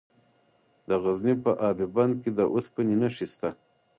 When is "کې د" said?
2.21-2.39